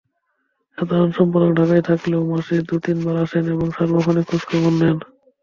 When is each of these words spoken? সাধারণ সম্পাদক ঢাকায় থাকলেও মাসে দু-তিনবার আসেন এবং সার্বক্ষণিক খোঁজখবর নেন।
সাধারণ 0.77 1.09
সম্পাদক 1.11 1.51
ঢাকায় 1.59 1.83
থাকলেও 1.89 2.21
মাসে 2.31 2.55
দু-তিনবার 2.67 3.15
আসেন 3.23 3.43
এবং 3.53 3.67
সার্বক্ষণিক 3.71 4.25
খোঁজখবর 4.29 4.73
নেন। 4.73 4.97